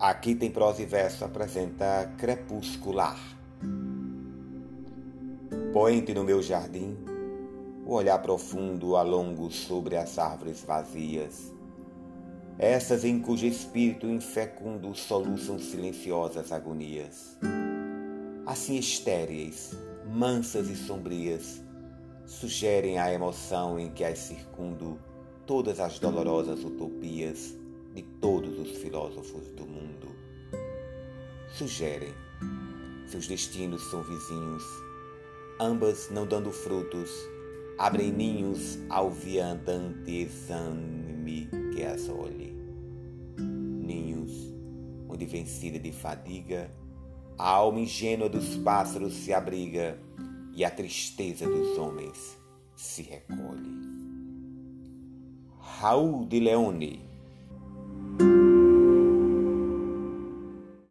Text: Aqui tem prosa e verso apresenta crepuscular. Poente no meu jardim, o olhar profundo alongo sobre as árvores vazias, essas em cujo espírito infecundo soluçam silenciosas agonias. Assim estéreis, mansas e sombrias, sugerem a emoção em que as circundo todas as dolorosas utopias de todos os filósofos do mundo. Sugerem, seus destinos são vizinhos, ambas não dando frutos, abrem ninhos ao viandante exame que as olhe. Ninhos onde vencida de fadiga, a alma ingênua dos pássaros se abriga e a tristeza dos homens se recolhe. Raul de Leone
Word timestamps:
Aqui 0.00 0.36
tem 0.36 0.48
prosa 0.48 0.80
e 0.80 0.86
verso 0.86 1.24
apresenta 1.24 2.08
crepuscular. 2.16 3.18
Poente 5.72 6.14
no 6.14 6.22
meu 6.22 6.40
jardim, 6.40 6.96
o 7.84 7.94
olhar 7.94 8.20
profundo 8.22 8.94
alongo 8.94 9.50
sobre 9.50 9.96
as 9.96 10.16
árvores 10.16 10.62
vazias, 10.62 11.52
essas 12.56 13.04
em 13.04 13.18
cujo 13.18 13.44
espírito 13.44 14.06
infecundo 14.06 14.94
soluçam 14.94 15.58
silenciosas 15.58 16.52
agonias. 16.52 17.36
Assim 18.46 18.76
estéreis, 18.76 19.76
mansas 20.06 20.70
e 20.70 20.76
sombrias, 20.76 21.60
sugerem 22.24 23.00
a 23.00 23.12
emoção 23.12 23.80
em 23.80 23.90
que 23.90 24.04
as 24.04 24.20
circundo 24.20 24.96
todas 25.44 25.80
as 25.80 25.98
dolorosas 25.98 26.62
utopias 26.62 27.58
de 27.98 28.02
todos 28.20 28.56
os 28.60 28.78
filósofos 28.78 29.50
do 29.56 29.66
mundo. 29.66 30.06
Sugerem, 31.48 32.14
seus 33.08 33.26
destinos 33.26 33.82
são 33.90 34.04
vizinhos, 34.04 34.62
ambas 35.58 36.08
não 36.08 36.24
dando 36.24 36.52
frutos, 36.52 37.10
abrem 37.76 38.12
ninhos 38.12 38.78
ao 38.88 39.10
viandante 39.10 40.12
exame 40.12 41.48
que 41.74 41.82
as 41.82 42.08
olhe. 42.08 42.56
Ninhos 43.36 44.54
onde 45.08 45.26
vencida 45.26 45.80
de 45.80 45.90
fadiga, 45.90 46.70
a 47.36 47.48
alma 47.48 47.80
ingênua 47.80 48.28
dos 48.28 48.56
pássaros 48.58 49.14
se 49.14 49.32
abriga 49.32 49.98
e 50.54 50.64
a 50.64 50.70
tristeza 50.70 51.48
dos 51.48 51.76
homens 51.76 52.38
se 52.76 53.02
recolhe. 53.02 53.88
Raul 55.58 56.24
de 56.26 56.38
Leone 56.38 57.07